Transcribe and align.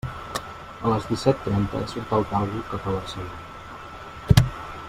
A 0.85 0.93
les 0.93 1.05
disset 1.09 1.43
trenta 1.49 1.83
surt 1.93 2.17
el 2.19 2.25
Talgo 2.33 2.65
cap 2.73 2.91
a 2.93 2.97
Barcelona. 2.99 4.53